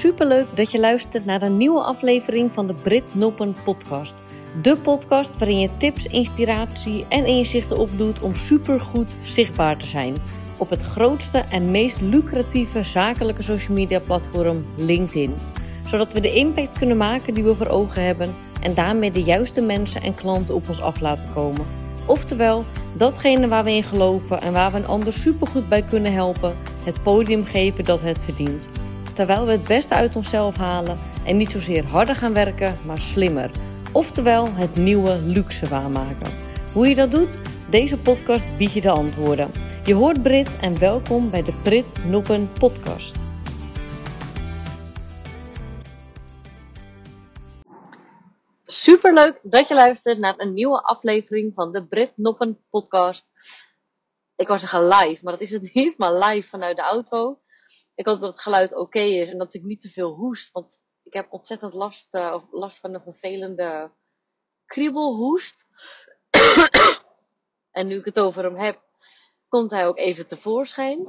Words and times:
Superleuk 0.00 0.46
dat 0.54 0.70
je 0.70 0.80
luistert 0.80 1.24
naar 1.24 1.42
een 1.42 1.56
nieuwe 1.56 1.82
aflevering 1.82 2.52
van 2.52 2.66
de 2.66 2.74
Brit 2.74 3.14
Noppen 3.14 3.56
podcast. 3.64 4.22
De 4.62 4.76
podcast 4.76 5.38
waarin 5.38 5.60
je 5.60 5.76
tips, 5.76 6.06
inspiratie 6.06 7.04
en 7.08 7.26
inzichten 7.26 7.78
opdoet 7.78 8.20
om 8.20 8.34
supergoed 8.34 9.08
zichtbaar 9.22 9.76
te 9.76 9.86
zijn 9.86 10.16
op 10.56 10.70
het 10.70 10.82
grootste 10.82 11.38
en 11.38 11.70
meest 11.70 12.00
lucratieve 12.00 12.82
zakelijke 12.82 13.42
social 13.42 13.76
media 13.76 14.00
platform 14.00 14.64
LinkedIn. 14.76 15.34
Zodat 15.86 16.12
we 16.12 16.20
de 16.20 16.32
impact 16.32 16.78
kunnen 16.78 16.96
maken 16.96 17.34
die 17.34 17.44
we 17.44 17.54
voor 17.54 17.68
ogen 17.68 18.04
hebben 18.04 18.34
en 18.60 18.74
daarmee 18.74 19.10
de 19.10 19.22
juiste 19.22 19.60
mensen 19.60 20.02
en 20.02 20.14
klanten 20.14 20.54
op 20.54 20.68
ons 20.68 20.80
af 20.80 21.00
laten 21.00 21.28
komen. 21.34 21.66
Oftewel, 22.06 22.64
datgene 22.96 23.48
waar 23.48 23.64
we 23.64 23.72
in 23.72 23.82
geloven 23.82 24.40
en 24.40 24.52
waar 24.52 24.70
we 24.70 24.76
een 24.76 24.86
ander 24.86 25.12
supergoed 25.12 25.68
bij 25.68 25.82
kunnen 25.82 26.12
helpen, 26.12 26.54
het 26.84 27.02
podium 27.02 27.44
geven 27.44 27.84
dat 27.84 28.00
het 28.00 28.20
verdient. 28.20 28.68
Terwijl 29.12 29.46
we 29.46 29.52
het 29.52 29.64
beste 29.64 29.94
uit 29.94 30.16
onszelf 30.16 30.56
halen 30.56 30.98
en 31.24 31.36
niet 31.36 31.50
zozeer 31.50 31.86
harder 31.86 32.14
gaan 32.14 32.34
werken, 32.34 32.78
maar 32.86 32.98
slimmer. 32.98 33.50
Oftewel, 33.92 34.52
het 34.52 34.76
nieuwe 34.76 35.18
luxe 35.18 35.68
waarmaken. 35.68 36.32
Hoe 36.72 36.88
je 36.88 36.94
dat 36.94 37.10
doet? 37.10 37.38
Deze 37.70 37.98
podcast 37.98 38.56
biedt 38.56 38.72
je 38.72 38.80
de 38.80 38.90
antwoorden. 38.90 39.50
Je 39.84 39.94
hoort 39.94 40.22
Brit 40.22 40.58
en 40.58 40.78
welkom 40.78 41.30
bij 41.30 41.42
de 41.42 41.52
Brit 41.62 42.04
Noppen 42.04 42.52
podcast. 42.52 43.16
Superleuk 48.64 49.40
dat 49.42 49.68
je 49.68 49.74
luistert 49.74 50.18
naar 50.18 50.34
een 50.36 50.54
nieuwe 50.54 50.82
aflevering 50.82 51.54
van 51.54 51.72
de 51.72 51.86
Brit 51.86 52.12
Noppen 52.16 52.64
podcast. 52.70 53.26
Ik 54.36 54.48
was 54.48 54.60
zeggen 54.60 54.88
live, 54.88 55.24
maar 55.24 55.32
dat 55.32 55.42
is 55.42 55.50
het 55.50 55.74
niet, 55.74 55.98
maar 55.98 56.14
live 56.14 56.48
vanuit 56.48 56.76
de 56.76 56.82
auto. 56.82 57.38
Ik 58.00 58.06
hoop 58.06 58.20
dat 58.20 58.30
het 58.30 58.40
geluid 58.40 58.74
oké 58.74 59.00
is 59.00 59.30
en 59.30 59.38
dat 59.38 59.54
ik 59.54 59.62
niet 59.62 59.80
te 59.80 59.88
veel 59.88 60.14
hoest, 60.14 60.52
want 60.52 60.82
ik 61.02 61.12
heb 61.12 61.32
ontzettend 61.32 61.74
last, 61.74 62.14
uh, 62.14 62.32
of 62.34 62.44
last 62.50 62.80
van 62.80 62.94
een 62.94 63.02
vervelende 63.02 63.90
kriebelhoest. 64.66 65.66
en 67.78 67.86
nu 67.86 67.98
ik 67.98 68.04
het 68.04 68.20
over 68.20 68.44
hem 68.44 68.56
heb, 68.56 68.82
komt 69.48 69.70
hij 69.70 69.86
ook 69.86 69.98
even 69.98 70.26
tevoorschijn. 70.26 71.08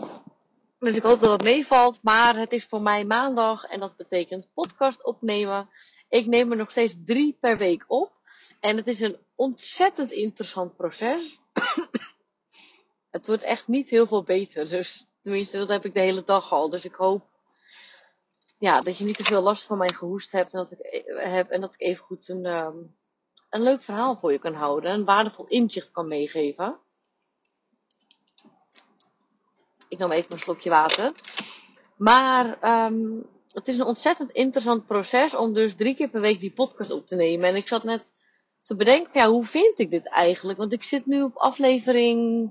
Dus 0.79 0.95
ik 0.95 1.03
hoop 1.03 1.19
dat 1.19 1.31
het 1.31 1.43
meevalt. 1.43 1.99
Maar 2.01 2.35
het 2.35 2.51
is 2.51 2.65
voor 2.65 2.81
mij 2.81 3.05
maandag 3.05 3.63
en 3.63 3.79
dat 3.79 3.95
betekent 3.95 4.49
podcast 4.53 5.03
opnemen. 5.03 5.69
Ik 6.09 6.25
neem 6.25 6.51
er 6.51 6.57
nog 6.57 6.71
steeds 6.71 6.97
drie 7.05 7.37
per 7.39 7.57
week 7.57 7.83
op. 7.87 8.11
En 8.59 8.77
het 8.77 8.87
is 8.87 8.99
een 8.99 9.17
ontzettend 9.35 10.11
interessant 10.11 10.75
proces. 10.75 11.39
het 13.15 13.27
wordt 13.27 13.43
echt 13.43 13.67
niet 13.67 13.89
heel 13.89 14.07
veel 14.07 14.23
beter. 14.23 14.69
Dus 14.69 15.09
tenminste, 15.21 15.57
dat 15.57 15.67
heb 15.67 15.85
ik 15.85 15.93
de 15.93 15.99
hele 15.99 16.23
dag 16.23 16.51
al. 16.51 16.69
Dus 16.69 16.85
ik 16.85 16.95
hoop 16.95 17.29
ja, 18.61 18.81
dat 18.81 18.97
je 18.97 19.05
niet 19.05 19.17
te 19.17 19.23
veel 19.23 19.41
last 19.41 19.65
van 19.65 19.77
mijn 19.77 19.95
gehoest 19.95 20.31
hebt. 20.31 20.53
En 20.53 20.59
dat 20.59 20.71
ik, 20.71 21.03
heb, 21.05 21.49
en 21.49 21.61
dat 21.61 21.73
ik 21.73 21.81
even 21.81 22.05
goed 22.05 22.29
een, 22.29 22.45
um, 22.45 22.95
een 23.49 23.61
leuk 23.61 23.81
verhaal 23.81 24.17
voor 24.17 24.31
je 24.31 24.39
kan 24.39 24.53
houden. 24.53 24.91
Een 24.91 25.05
waardevol 25.05 25.45
inzicht 25.47 25.91
kan 25.91 26.07
meegeven. 26.07 26.77
Ik 29.87 29.97
nam 29.97 30.11
even 30.11 30.31
een 30.31 30.39
slokje 30.39 30.69
water. 30.69 31.11
Maar 31.97 32.63
um, 32.85 33.25
het 33.51 33.67
is 33.67 33.77
een 33.77 33.85
ontzettend 33.85 34.31
interessant 34.31 34.85
proces 34.85 35.35
om 35.35 35.53
dus 35.53 35.75
drie 35.75 35.95
keer 35.95 36.09
per 36.09 36.21
week 36.21 36.39
die 36.39 36.53
podcast 36.53 36.91
op 36.91 37.07
te 37.07 37.15
nemen. 37.15 37.49
En 37.49 37.55
ik 37.55 37.67
zat 37.67 37.83
net 37.83 38.13
te 38.61 38.75
bedenken, 38.75 39.21
ja, 39.21 39.29
hoe 39.29 39.45
vind 39.45 39.79
ik 39.79 39.89
dit 39.89 40.07
eigenlijk? 40.07 40.57
Want 40.57 40.73
ik 40.73 40.83
zit 40.83 41.05
nu 41.05 41.23
op 41.23 41.35
aflevering 41.35 42.49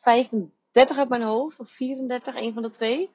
35 0.00 0.38
uit 0.72 1.08
mijn 1.08 1.22
hoofd, 1.22 1.60
of 1.60 1.70
34, 1.70 2.34
een 2.34 2.52
van 2.52 2.62
de 2.62 2.70
twee. 2.70 3.10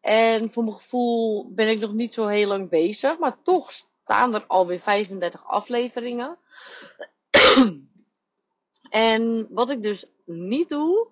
En 0.00 0.50
voor 0.50 0.64
mijn 0.64 0.76
gevoel 0.76 1.52
ben 1.54 1.68
ik 1.68 1.80
nog 1.80 1.92
niet 1.92 2.14
zo 2.14 2.26
heel 2.26 2.48
lang 2.48 2.68
bezig, 2.68 3.18
maar 3.18 3.42
toch 3.42 3.72
staan 3.72 4.34
er 4.34 4.46
alweer 4.46 4.80
35 4.80 5.46
afleveringen. 5.46 6.38
en 8.90 9.46
wat 9.50 9.70
ik 9.70 9.82
dus 9.82 10.06
niet 10.24 10.68
doe, 10.68 11.08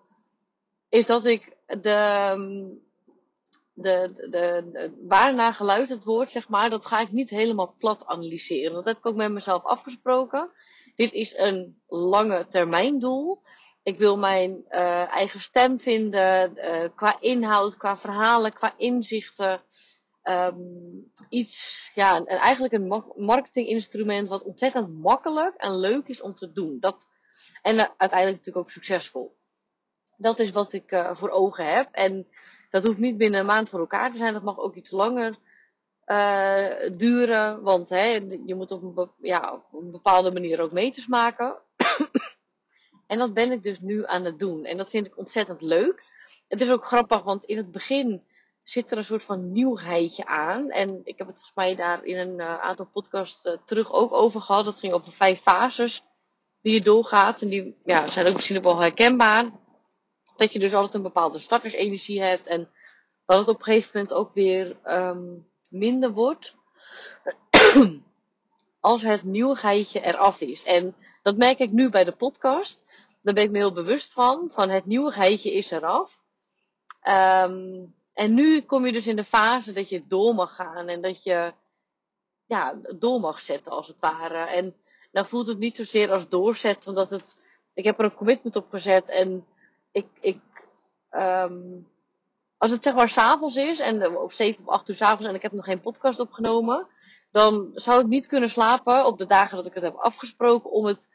is 0.88 1.06
dat 1.06 1.26
ik 1.26 1.56
de, 1.66 2.78
de, 3.72 4.12
de, 4.30 4.68
de, 4.72 4.96
waarna 5.08 5.52
geluisterd 5.52 6.04
wordt, 6.04 6.30
zeg 6.30 6.48
maar, 6.48 6.70
dat 6.70 6.86
ga 6.86 7.00
ik 7.00 7.12
niet 7.12 7.30
helemaal 7.30 7.74
plat 7.78 8.06
analyseren. 8.06 8.74
Dat 8.74 8.84
heb 8.84 8.96
ik 8.96 9.06
ook 9.06 9.16
met 9.16 9.32
mezelf 9.32 9.64
afgesproken. 9.64 10.50
Dit 10.96 11.12
is 11.12 11.36
een 11.36 11.80
lange 11.86 12.46
termijn 12.46 12.98
doel. 12.98 13.42
Ik 13.82 13.98
wil 13.98 14.16
mijn 14.16 14.64
uh, 14.70 15.12
eigen 15.12 15.41
stem 15.41 15.78
vinden, 15.78 16.52
uh, 16.56 16.88
qua 16.94 17.16
inhoud, 17.20 17.76
qua 17.76 17.96
verhalen, 17.96 18.52
qua 18.52 18.74
inzichten. 18.76 19.62
Um, 20.24 21.12
iets, 21.28 21.91
ja, 21.94 22.16
een, 22.16 22.26
eigenlijk 22.26 22.72
een 22.72 23.04
marketinginstrument 23.16 24.28
wat 24.28 24.42
ontzettend 24.42 24.98
makkelijk 24.98 25.54
en 25.56 25.76
leuk 25.76 26.08
is 26.08 26.20
om 26.20 26.34
te 26.34 26.52
doen. 26.52 26.76
Dat, 26.80 27.08
en 27.62 27.74
uh, 27.74 27.80
uiteindelijk 27.80 28.38
natuurlijk 28.38 28.66
ook 28.66 28.70
succesvol. 28.70 29.38
Dat 30.16 30.38
is 30.38 30.50
wat 30.50 30.72
ik 30.72 31.04
voor 31.12 31.30
ogen 31.30 31.64
heb. 31.64 31.88
En 31.92 32.26
dat 32.70 32.86
hoeft 32.86 32.98
niet 32.98 33.16
binnen 33.16 33.41
een 33.41 33.47
maand 33.47 33.68
voor 33.68 33.80
elkaar 33.80 34.10
te 34.10 34.16
zijn. 34.16 34.32
Dat 34.32 34.42
mag 34.42 34.58
ook 34.58 34.74
iets 34.74 34.91
langer 34.91 35.38
duren. 36.97 37.62
Want 37.62 37.88
hè, 37.88 38.04
je 38.44 38.54
moet 38.54 38.70
op 38.70 38.82
een, 38.82 39.10
ja, 39.18 39.64
op 39.70 39.82
een 39.82 39.91
bepaalde 39.91 40.32
manier 40.32 40.60
ook 40.60 40.72
meters 40.72 41.06
maken. 41.06 41.56
En 43.10 43.19
dat 43.19 43.34
ben 43.34 43.53
ik 43.53 43.62
dus 43.62 43.81
nu 43.81 44.06
aan 44.06 44.25
het 44.25 44.38
doen. 44.38 44.65
En 44.65 44.76
dat 44.76 44.91
vind 44.91 45.06
ik 45.06 45.19
ontzettend 45.19 45.60
leuk. 45.60 46.04
Het 46.48 46.60
is 46.60 46.71
ook 46.71 46.84
grappig, 46.84 47.22
want 47.22 47.44
in 47.44 47.56
het 47.56 47.71
begin 47.72 48.22
zit 48.62 48.91
er 48.91 48.98
een 48.98 49.04
soort 49.04 49.25
van 49.25 49.53
nieuwheidje 49.53 50.26
aan. 50.26 50.71
En 50.71 51.00
ik 51.04 51.19
heb 51.19 51.26
het 51.26 51.37
volgens 51.37 51.54
mij 51.54 51.75
daar 51.75 52.04
in 52.04 52.16
een 52.16 52.38
uh, 52.38 52.60
aantal 52.60 52.87
podcasts 52.87 53.44
uh, 53.44 53.56
terug 53.65 53.93
ook 53.93 54.12
over 54.12 54.41
gehad. 54.41 54.65
Dat 54.65 54.78
ging 54.78 54.93
over 54.93 55.12
vijf 55.12 55.41
fases 55.41 56.03
die 56.62 56.72
je 56.72 56.81
doorgaat. 56.81 57.43
En 57.43 57.48
die 57.48 57.76
ja, 57.84 58.09
zijn 58.09 58.26
ook 58.26 58.34
misschien 58.34 58.56
ook 58.56 58.62
wel 58.62 58.81
herkenbaar 58.81 59.50
dat 60.37 60.53
je 60.53 60.59
dus 60.59 60.75
altijd 60.75 60.94
een 60.94 61.03
bepaalde 61.03 61.38
startersenergie 61.38 62.22
hebt 62.22 62.47
en 62.47 62.69
dat 63.27 63.38
het 63.38 63.48
op 63.48 63.59
een 63.59 63.65
gegeven 63.65 63.91
moment 63.92 64.15
ook 64.15 64.34
weer 64.34 64.77
um, 64.84 65.47
minder 65.69 66.12
wordt 66.12 66.56
als 68.81 69.03
het 69.03 69.22
nieuwigheidje 69.22 70.00
eraf 70.00 70.41
is. 70.41 70.65
En 70.65 70.94
dat 71.22 71.37
merk 71.37 71.59
ik 71.59 71.71
nu 71.71 71.91
bij 71.91 72.04
de 72.04 72.12
podcast. 72.12 72.89
Daar 73.22 73.34
ben 73.34 73.44
ik 73.44 73.50
me 73.50 73.58
heel 73.58 73.72
bewust 73.72 74.12
van. 74.12 74.50
Van 74.53 74.69
het 74.69 74.86
nieuwigheidje 74.86 75.53
is 75.53 75.70
eraf. 75.70 76.25
Um, 77.03 77.94
en 78.12 78.34
nu 78.34 78.62
kom 78.62 78.86
je 78.86 78.92
dus 78.92 79.06
in 79.06 79.16
de 79.16 79.25
fase 79.25 79.72
dat 79.72 79.88
je 79.88 80.06
door 80.06 80.34
mag 80.34 80.54
gaan 80.54 80.88
en 80.88 81.00
dat 81.00 81.22
je 81.22 81.53
ja, 82.47 82.75
door 82.98 83.20
mag 83.20 83.41
zetten 83.41 83.72
als 83.72 83.88
het 83.88 84.00
ware. 84.00 84.36
En 84.36 84.75
dan 85.12 85.26
voelt 85.26 85.47
het 85.47 85.59
niet 85.59 85.76
zozeer 85.76 86.10
als 86.10 86.28
doorzetten, 86.28 86.88
omdat 86.88 87.10
het, 87.10 87.38
ik 87.75 87.84
heb 87.84 87.98
er 87.98 88.04
een 88.04 88.14
commitment 88.14 88.56
op 88.56 88.70
gezet 88.70 89.09
en 89.09 89.47
ik, 89.92 90.06
ik, 90.20 90.41
um, 91.10 91.88
als 92.56 92.70
het 92.70 92.82
zeg 92.82 92.94
maar 92.94 93.09
s'avonds 93.09 93.56
is 93.56 93.78
en 93.78 94.16
op 94.16 94.32
7 94.32 94.66
of 94.66 94.72
8 94.72 94.88
uur 94.88 94.97
s'avonds 94.97 95.26
en 95.26 95.34
ik 95.34 95.42
heb 95.42 95.53
nog 95.53 95.64
geen 95.64 95.80
podcast 95.80 96.20
opgenomen, 96.20 96.86
dan 97.30 97.70
zou 97.75 98.00
ik 98.00 98.06
niet 98.06 98.26
kunnen 98.26 98.50
slapen 98.50 99.06
op 99.06 99.19
de 99.19 99.26
dagen 99.26 99.56
dat 99.56 99.66
ik 99.66 99.75
het 99.75 99.82
heb 99.82 99.94
afgesproken 99.94 100.70
om 100.70 100.84
het 100.84 101.09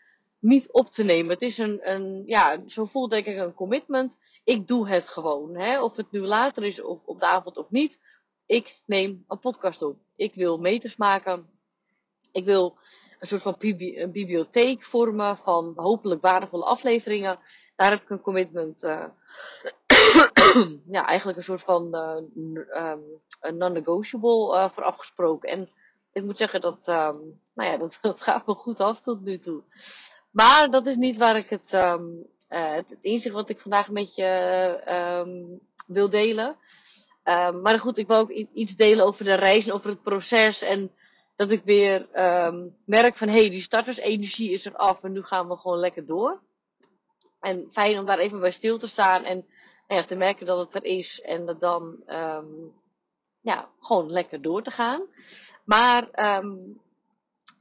niet 0.46 0.72
op 0.72 0.88
te 0.88 1.04
nemen. 1.04 1.32
Het 1.32 1.42
is 1.42 1.58
een, 1.58 1.90
een 1.92 2.24
ja, 2.26 2.60
zo 2.68 2.86
voelt 2.86 3.10
denk 3.10 3.26
ik 3.26 3.38
een 3.38 3.54
commitment. 3.54 4.20
Ik 4.44 4.68
doe 4.68 4.88
het 4.88 5.10
gewoon, 5.10 5.56
hè. 5.56 5.82
Of 5.82 5.96
het 5.96 6.12
nu 6.12 6.20
later 6.20 6.64
is 6.64 6.82
of 6.82 7.00
op 7.06 7.20
de 7.20 7.26
avond 7.26 7.58
of 7.58 7.70
niet. 7.70 8.02
Ik 8.46 8.80
neem 8.86 9.24
een 9.28 9.40
podcast 9.40 9.82
op. 9.82 9.98
Ik 10.16 10.34
wil 10.34 10.58
meters 10.58 10.96
maken. 10.96 11.50
Ik 12.32 12.46
wil 12.46 12.78
een 13.20 13.28
soort 13.28 13.42
van 13.42 13.56
bibliotheek 14.12 14.84
vormen 14.84 15.38
van 15.38 15.74
hopelijk 15.76 16.22
waardevolle 16.22 16.66
afleveringen. 16.66 17.40
Daar 17.76 17.90
heb 17.90 18.02
ik 18.02 18.10
een 18.10 18.22
commitment, 18.22 18.84
uh, 18.84 19.06
ja, 20.96 21.06
eigenlijk 21.08 21.38
een 21.38 21.44
soort 21.44 21.62
van 21.62 21.96
uh, 22.34 22.94
non-negotiable 23.52 24.56
uh, 24.56 24.70
voor 24.70 24.84
afgesproken. 24.84 25.50
En 25.50 25.70
ik 26.12 26.24
moet 26.24 26.38
zeggen 26.38 26.62
dat, 26.62 26.88
um, 26.88 27.42
nou 27.54 27.72
ja, 27.72 27.78
dat, 27.84 27.98
dat 28.02 28.22
gaat 28.22 28.48
me 28.48 28.54
goed 28.54 28.80
af 28.80 29.02
tot 29.02 29.22
nu 29.22 29.40
toe. 29.40 29.64
Maar 30.36 30.72
dat 30.72 30.86
is 30.86 30.96
niet 30.96 31.18
waar 31.18 31.38
ik 31.38 31.50
het, 31.50 31.74
um, 31.74 32.28
het, 32.48 32.90
het 32.90 33.04
inzicht 33.04 33.36
wat 33.36 33.50
ik 33.50 33.60
vandaag 33.60 33.90
met 33.90 34.16
je 34.16 35.62
wil 35.88 36.10
delen. 36.10 36.58
maar 37.62 37.80
goed, 37.80 37.98
ik 37.98 38.08
wil 38.08 38.18
ook 38.18 38.30
iets 38.30 38.76
delen 38.76 39.06
over 39.06 39.26
de 39.26 39.34
reis 39.34 39.68
en 39.68 39.74
over 39.74 39.90
het 39.90 40.02
proces 40.02 40.62
en 40.62 40.92
dat 41.36 41.52
ik 41.52 41.64
weer 41.64 42.08
merk 42.86 43.18
van 43.18 43.28
hé, 43.28 43.40
hey, 43.40 43.50
die 43.50 43.62
startersenergie 43.62 44.52
is 44.52 44.66
er 44.66 44.76
af 44.76 45.04
en 45.04 45.12
nu 45.12 45.24
gaan 45.24 45.48
we 45.48 45.58
gewoon 45.58 45.80
lekker 45.80 46.06
door. 46.06 46.42
En 47.40 47.68
fijn 47.72 48.00
om 48.00 48.06
daar 48.06 48.20
even 48.20 48.40
bij 48.40 48.52
stil 48.52 48.78
te 48.78 48.88
staan 48.88 49.24
en 49.24 49.46
nou 49.88 50.02
ja, 50.02 50.08
te 50.08 50.16
merken 50.16 50.46
dat 50.46 50.60
het 50.60 50.76
er 50.76 50.84
is 50.84 51.22
en 51.22 51.46
dat 51.46 51.60
dan 51.60 52.04
ja, 53.42 53.70
gewoon 53.80 54.10
lekker 54.10 54.42
door 54.42 54.64
te 54.64 54.72
gaan. 54.72 55.02
Maar 55.64 56.04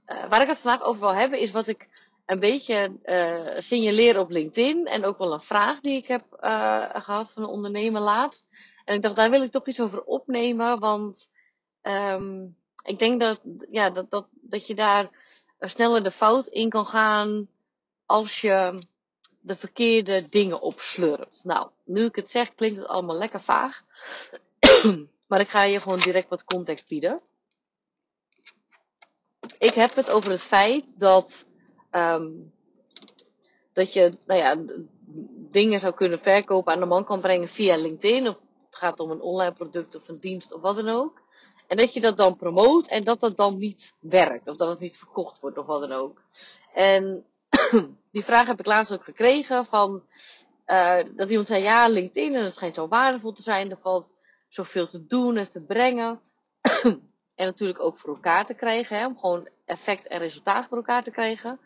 uh, 0.06 0.28
waar 0.28 0.42
ik 0.42 0.48
het 0.48 0.60
vandaag 0.60 0.82
over 0.82 1.00
wil 1.00 1.14
hebben 1.14 1.38
is 1.38 1.50
wat 1.50 1.66
ik 1.66 1.88
een 2.26 2.40
beetje 2.40 2.98
uh, 3.04 3.60
signaleer 3.60 4.18
op 4.18 4.30
LinkedIn 4.30 4.86
en 4.86 5.04
ook 5.04 5.18
wel 5.18 5.32
een 5.32 5.40
vraag 5.40 5.80
die 5.80 5.96
ik 5.96 6.06
heb 6.06 6.24
uh, 6.40 6.90
gehad 6.90 7.32
van 7.32 7.42
een 7.42 7.48
ondernemer 7.48 8.00
laatst. 8.00 8.46
En 8.84 8.94
ik 8.94 9.02
dacht, 9.02 9.16
daar 9.16 9.30
wil 9.30 9.42
ik 9.42 9.50
toch 9.50 9.66
iets 9.66 9.80
over 9.80 10.02
opnemen, 10.02 10.78
want 10.78 11.30
ehm, 11.80 12.46
ik 12.84 12.98
denk 12.98 13.20
dat, 13.20 13.40
ja, 13.70 13.90
dat, 13.90 14.10
dat, 14.10 14.26
dat 14.32 14.66
je 14.66 14.74
daar 14.74 15.10
sneller 15.60 16.02
de 16.02 16.10
fout 16.10 16.46
in 16.46 16.68
kan 16.68 16.86
gaan 16.86 17.48
als 18.06 18.40
je 18.40 18.82
de 19.40 19.56
verkeerde 19.56 20.28
dingen 20.28 20.60
opslurpt. 20.60 21.44
Nou, 21.44 21.70
nu 21.84 22.04
ik 22.04 22.16
het 22.16 22.30
zeg, 22.30 22.54
klinkt 22.54 22.78
het 22.78 22.86
allemaal 22.86 23.16
lekker 23.16 23.40
vaag. 23.40 23.82
maar 25.28 25.40
ik 25.40 25.48
ga 25.48 25.62
je 25.62 25.80
gewoon 25.80 25.98
direct 25.98 26.28
wat 26.28 26.44
context 26.44 26.88
bieden. 26.88 27.20
Ik 29.58 29.74
heb 29.74 29.94
het 29.94 30.10
over 30.10 30.30
het 30.30 30.42
feit 30.42 30.98
dat, 30.98 31.46
um, 31.96 32.52
dat 33.72 33.92
je 33.92 34.18
nou 34.26 34.40
ja, 34.40 34.56
dingen 35.50 35.80
zou 35.80 35.94
kunnen 35.94 36.20
verkopen 36.20 36.72
aan 36.72 36.80
de 36.80 36.86
man 36.86 37.04
kan 37.04 37.20
brengen 37.20 37.48
via 37.48 37.76
LinkedIn. 37.76 38.28
Of 38.28 38.38
het 38.66 38.76
gaat 38.76 39.00
om 39.00 39.10
een 39.10 39.20
online 39.20 39.52
product 39.52 39.94
of 39.94 40.08
een 40.08 40.18
dienst 40.18 40.52
of 40.52 40.60
wat 40.60 40.76
dan 40.76 40.88
ook. 40.88 41.22
En 41.66 41.76
dat 41.76 41.92
je 41.92 42.00
dat 42.00 42.16
dan 42.16 42.36
promoot 42.36 42.86
en 42.86 43.04
dat 43.04 43.20
dat 43.20 43.36
dan 43.36 43.58
niet 43.58 43.94
werkt. 44.00 44.48
Of 44.48 44.56
dat 44.56 44.68
het 44.68 44.78
niet 44.78 44.98
verkocht 44.98 45.40
wordt 45.40 45.58
of 45.58 45.66
wat 45.66 45.80
dan 45.80 45.92
ook. 45.92 46.22
En 46.74 47.24
die 48.12 48.24
vraag 48.24 48.46
heb 48.46 48.58
ik 48.58 48.66
laatst 48.66 48.92
ook 48.92 49.04
gekregen 49.04 49.66
van, 49.66 50.02
uh, 50.66 51.16
dat 51.16 51.28
iemand 51.28 51.46
zei, 51.46 51.62
ja, 51.62 51.88
LinkedIn, 51.88 52.34
en 52.34 52.44
het 52.44 52.54
schijnt 52.54 52.74
zo 52.74 52.88
waardevol 52.88 53.32
te 53.32 53.42
zijn, 53.42 53.70
er 53.70 53.78
valt 53.80 54.16
zoveel 54.48 54.86
te 54.86 55.06
doen 55.06 55.36
en 55.36 55.48
te 55.48 55.64
brengen. 55.64 56.20
en 57.34 57.46
natuurlijk 57.46 57.80
ook 57.80 57.98
voor 57.98 58.14
elkaar 58.14 58.46
te 58.46 58.54
krijgen, 58.54 58.98
hè, 58.98 59.06
om 59.06 59.18
gewoon 59.18 59.48
effect 59.64 60.08
en 60.08 60.18
resultaat 60.18 60.66
voor 60.66 60.76
elkaar 60.76 61.02
te 61.02 61.10
krijgen. 61.10 61.60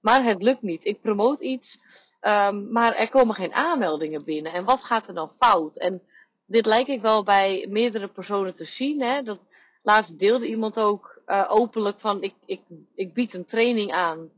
Maar 0.00 0.24
het 0.24 0.42
lukt 0.42 0.62
niet. 0.62 0.84
Ik 0.84 1.00
promoot 1.00 1.40
iets, 1.40 1.78
um, 2.20 2.72
maar 2.72 2.94
er 2.94 3.08
komen 3.08 3.34
geen 3.34 3.54
aanmeldingen 3.54 4.24
binnen. 4.24 4.52
En 4.52 4.64
wat 4.64 4.82
gaat 4.82 5.08
er 5.08 5.14
dan 5.14 5.32
fout? 5.38 5.76
En 5.76 6.02
dit 6.46 6.66
lijkt 6.66 6.88
ik 6.88 7.00
wel 7.00 7.24
bij 7.24 7.66
meerdere 7.70 8.08
personen 8.08 8.54
te 8.54 8.64
zien. 8.64 9.00
Hè? 9.00 9.22
Dat, 9.22 9.40
laatst 9.82 10.18
deelde 10.18 10.46
iemand 10.46 10.80
ook 10.80 11.22
uh, 11.26 11.46
openlijk 11.48 12.00
van 12.00 12.22
ik, 12.22 12.34
ik, 12.46 12.60
ik 12.94 13.14
bied 13.14 13.34
een 13.34 13.44
training 13.44 13.92
aan 13.92 14.30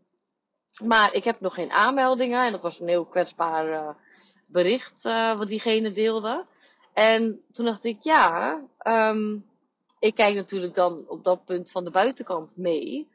maar 0.82 1.14
ik 1.14 1.24
heb 1.24 1.40
nog 1.40 1.54
geen 1.54 1.70
aanmeldingen. 1.70 2.44
En 2.44 2.52
dat 2.52 2.62
was 2.62 2.80
een 2.80 2.88
heel 2.88 3.04
kwetsbaar 3.04 3.68
uh, 3.68 3.88
bericht 4.46 5.04
uh, 5.04 5.38
wat 5.38 5.48
diegene 5.48 5.92
deelde. 5.92 6.46
En 6.92 7.40
toen 7.52 7.64
dacht 7.64 7.84
ik, 7.84 7.96
ja, 8.00 8.60
um, 8.86 9.44
ik 10.04 10.14
kijk 10.14 10.34
natuurlijk 10.34 10.74
dan 10.74 11.04
op 11.08 11.24
dat 11.24 11.44
punt 11.44 11.70
van 11.70 11.84
de 11.84 11.90
buitenkant 11.90 12.56
mee. 12.56 13.08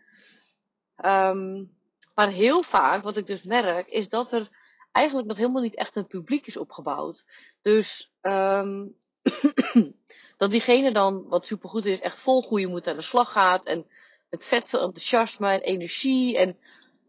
Um, 1.06 1.72
maar 2.16 2.30
heel 2.30 2.64
vaak, 2.64 3.04
wat 3.04 3.18
ik 3.18 3.28
dus 3.28 3.44
merk, 3.44 3.88
is 3.88 4.10
dat 4.10 4.32
er 4.32 4.50
eigenlijk 4.92 5.28
nog 5.28 5.38
helemaal 5.38 5.62
niet 5.62 5.76
echt 5.76 5.96
een 5.96 6.08
publiek 6.08 6.48
is 6.48 6.58
opgebouwd. 6.58 7.26
Dus 7.62 8.14
um, 8.22 8.96
dat 10.38 10.52
diegene 10.52 10.92
dan, 10.92 11.28
wat 11.28 11.48
supergoed 11.48 11.86
is, 11.86 12.00
echt 12.00 12.22
vol 12.22 12.42
goede 12.42 12.68
moed 12.68 12.88
aan 12.88 12.96
de 12.96 13.02
slag 13.02 13.32
gaat. 13.32 13.66
En 13.66 13.86
met 14.30 14.46
vet 14.46 14.70
veel 14.70 14.82
enthousiasme 14.82 15.48
en 15.48 15.62
energie. 15.62 16.38
En 16.38 16.58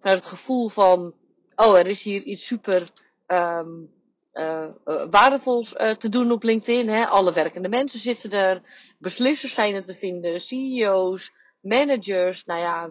naar 0.03 0.15
het 0.15 0.27
gevoel 0.27 0.69
van, 0.69 1.15
oh, 1.55 1.79
er 1.79 1.87
is 1.87 2.03
hier 2.03 2.23
iets 2.23 2.47
super 2.47 2.89
um, 3.27 3.91
uh, 4.35 4.67
uh, 4.87 5.07
waardevols 5.11 5.75
uh, 5.75 5.95
te 5.95 6.09
doen 6.09 6.33
op 6.33 6.43
LinkedIn. 6.43 6.89
Hè? 6.89 7.07
Alle 7.07 7.33
werkende 7.33 7.69
mensen 7.69 8.01
zitten 8.01 8.31
er, 8.31 8.63
beslissers 8.99 9.55
zijn 9.55 9.75
er 9.75 9.85
te 9.85 9.95
vinden, 9.95 10.41
CEO's, 10.41 11.33
managers. 11.61 12.45
Nou 12.45 12.61
ja, 12.61 12.91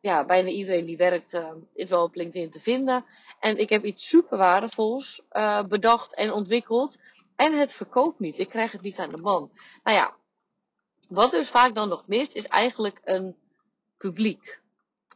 ja 0.00 0.24
bijna 0.24 0.48
iedereen 0.48 0.84
die 0.84 0.96
werkt 0.96 1.40
is 1.74 1.90
wel 1.90 2.02
op 2.02 2.14
LinkedIn 2.14 2.50
te 2.50 2.60
vinden. 2.60 3.04
En 3.40 3.56
ik 3.58 3.68
heb 3.68 3.84
iets 3.84 4.08
super 4.08 4.38
waardevols 4.38 5.22
bedacht 5.68 6.14
en 6.14 6.32
ontwikkeld. 6.32 6.98
En 7.36 7.58
het 7.58 7.74
verkoopt 7.74 8.18
niet. 8.18 8.38
Ik 8.38 8.48
krijg 8.48 8.72
het 8.72 8.80
niet 8.80 8.98
aan 8.98 9.10
de 9.10 9.16
man. 9.16 9.50
Nou 9.82 9.96
ja, 9.96 10.14
wat 11.08 11.30
dus 11.30 11.48
vaak 11.48 11.74
dan 11.74 11.88
nog 11.88 12.06
mist, 12.06 12.34
is 12.34 12.46
eigenlijk 12.46 13.00
een 13.04 13.36
publiek. 13.98 14.62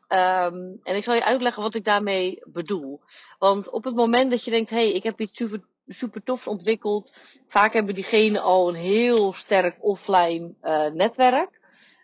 Um, 0.09 0.81
en 0.83 0.97
ik 0.97 1.05
zal 1.05 1.15
je 1.15 1.25
uitleggen 1.25 1.63
wat 1.63 1.75
ik 1.75 1.85
daarmee 1.85 2.43
bedoel. 2.45 3.01
Want 3.39 3.71
op 3.71 3.85
het 3.85 3.95
moment 3.95 4.31
dat 4.31 4.45
je 4.45 4.51
denkt, 4.51 4.71
hé, 4.71 4.77
hey, 4.77 4.93
ik 4.93 5.03
heb 5.03 5.21
iets 5.21 5.37
super, 5.37 5.61
super 5.87 6.23
tofs 6.23 6.47
ontwikkeld. 6.47 7.17
Vaak 7.49 7.73
hebben 7.73 7.95
diegenen 7.95 8.43
al 8.43 8.69
een 8.69 8.75
heel 8.75 9.33
sterk 9.33 9.77
offline 9.81 10.55
uh, 10.63 10.87
netwerk. 10.87 11.61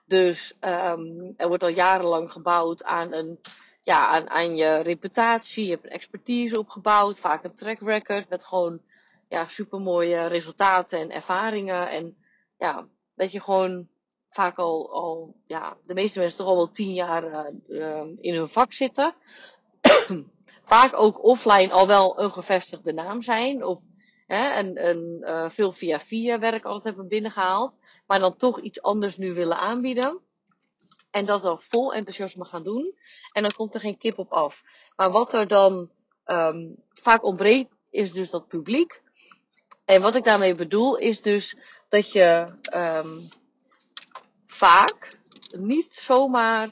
Dus 0.06 0.56
um, 0.60 1.34
er 1.36 1.48
wordt 1.48 1.62
al 1.62 1.68
jarenlang 1.68 2.32
gebouwd 2.32 2.84
aan, 2.84 3.12
een, 3.12 3.40
ja, 3.82 4.06
aan, 4.06 4.28
aan 4.30 4.56
je 4.56 4.76
reputatie. 4.76 5.64
Je 5.64 5.70
hebt 5.70 5.84
een 5.84 5.90
expertise 5.90 6.58
opgebouwd. 6.58 7.20
Vaak 7.20 7.44
een 7.44 7.54
track 7.54 7.78
record 7.80 8.28
met 8.28 8.44
gewoon 8.44 8.80
ja, 9.28 9.44
super 9.44 9.80
mooie 9.80 10.26
resultaten 10.26 11.00
en 11.00 11.10
ervaringen. 11.10 11.90
En 11.90 12.16
ja, 12.58 12.86
dat 13.14 13.32
je 13.32 13.40
gewoon 13.40 13.88
vaak 14.34 14.58
al, 14.58 14.92
al 14.92 15.34
ja, 15.46 15.76
de 15.86 15.94
meeste 15.94 16.18
mensen 16.18 16.38
toch 16.38 16.46
al 16.46 16.56
wel 16.56 16.70
tien 16.70 16.92
jaar 16.92 17.50
uh, 17.68 18.02
in 18.20 18.34
hun 18.34 18.48
vak 18.48 18.72
zitten. 18.72 19.14
vaak 20.74 20.96
ook 20.96 21.24
offline 21.24 21.72
al 21.72 21.86
wel 21.86 22.20
een 22.20 22.30
gevestigde 22.30 22.92
naam 22.92 23.22
zijn. 23.22 23.64
Of 23.64 23.78
hè, 24.26 24.48
en, 24.50 24.74
en 24.74 25.18
uh, 25.20 25.50
veel 25.50 25.72
via 25.72 26.00
via 26.00 26.38
werk 26.38 26.64
altijd 26.64 26.84
hebben 26.84 27.08
binnengehaald. 27.08 27.80
Maar 28.06 28.18
dan 28.18 28.36
toch 28.36 28.60
iets 28.60 28.82
anders 28.82 29.16
nu 29.16 29.34
willen 29.34 29.58
aanbieden. 29.58 30.20
En 31.10 31.26
dat 31.26 31.42
dan 31.42 31.60
vol 31.60 31.94
enthousiasme 31.94 32.44
gaan 32.44 32.62
doen. 32.62 32.94
En 33.32 33.42
dan 33.42 33.52
komt 33.56 33.74
er 33.74 33.80
geen 33.80 33.98
kip 33.98 34.18
op 34.18 34.32
af. 34.32 34.62
Maar 34.96 35.10
wat 35.10 35.32
er 35.32 35.48
dan 35.48 35.90
um, 36.26 36.76
vaak 36.94 37.24
ontbreekt, 37.24 37.74
is 37.90 38.12
dus 38.12 38.30
dat 38.30 38.48
publiek. 38.48 39.02
En 39.84 40.02
wat 40.02 40.14
ik 40.14 40.24
daarmee 40.24 40.54
bedoel, 40.54 40.96
is 40.96 41.22
dus 41.22 41.56
dat 41.88 42.12
je 42.12 42.46
um, 42.74 43.28
vaak 44.54 45.18
niet 45.50 45.94
zomaar 45.94 46.70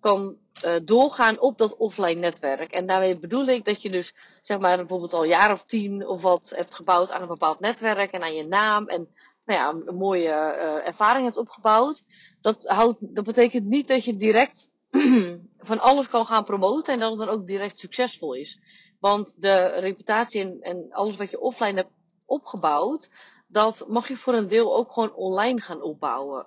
kan 0.00 0.36
uh, 0.64 0.74
doorgaan 0.84 1.40
op 1.40 1.58
dat 1.58 1.76
offline 1.76 2.20
netwerk. 2.20 2.72
En 2.72 2.86
daarmee 2.86 3.18
bedoel 3.18 3.46
ik 3.46 3.64
dat 3.64 3.82
je 3.82 3.90
dus, 3.90 4.14
zeg 4.42 4.58
maar, 4.58 4.76
bijvoorbeeld 4.76 5.12
al 5.12 5.22
een 5.22 5.28
jaar 5.28 5.52
of 5.52 5.64
tien 5.64 6.06
of 6.06 6.22
wat 6.22 6.52
hebt 6.56 6.74
gebouwd 6.74 7.10
aan 7.10 7.22
een 7.22 7.28
bepaald 7.28 7.60
netwerk 7.60 8.12
en 8.12 8.22
aan 8.22 8.34
je 8.34 8.46
naam 8.46 8.88
en 8.88 9.08
nou 9.44 9.60
ja, 9.60 9.86
een 9.86 9.96
mooie 9.96 10.28
uh, 10.28 10.86
ervaring 10.86 11.24
hebt 11.24 11.36
opgebouwd. 11.36 12.04
Dat, 12.40 12.62
dat 13.00 13.24
betekent 13.24 13.64
niet 13.64 13.88
dat 13.88 14.04
je 14.04 14.16
direct 14.16 14.70
van 15.70 15.80
alles 15.80 16.08
kan 16.08 16.26
gaan 16.26 16.44
promoten 16.44 16.94
en 16.94 17.00
dat 17.00 17.10
het 17.10 17.18
dan 17.18 17.28
ook 17.28 17.46
direct 17.46 17.78
succesvol 17.78 18.34
is. 18.34 18.60
Want 19.00 19.40
de 19.40 19.66
reputatie 19.66 20.60
en 20.60 20.86
alles 20.90 21.16
wat 21.16 21.30
je 21.30 21.40
offline 21.40 21.76
hebt 21.76 21.92
opgebouwd, 22.24 23.10
dat 23.46 23.84
mag 23.88 24.08
je 24.08 24.16
voor 24.16 24.34
een 24.34 24.48
deel 24.48 24.76
ook 24.76 24.92
gewoon 24.92 25.14
online 25.14 25.60
gaan 25.60 25.82
opbouwen. 25.82 26.46